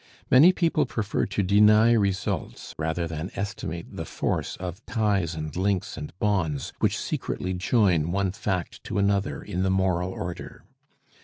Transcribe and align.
Many 0.31 0.51
people 0.51 0.87
prefer 0.87 1.27
to 1.27 1.43
deny 1.43 1.91
results 1.91 2.73
rather 2.79 3.07
than 3.07 3.29
estimate 3.35 3.85
the 3.95 4.03
force 4.03 4.55
of 4.55 4.83
ties 4.87 5.35
and 5.35 5.55
links 5.55 5.95
and 5.95 6.11
bonds, 6.17 6.73
which 6.79 6.97
secretly 6.97 7.53
join 7.53 8.11
one 8.11 8.31
fact 8.31 8.83
to 8.85 8.97
another 8.97 9.43
in 9.43 9.61
the 9.61 9.69
moral 9.69 10.09
order. 10.09 10.63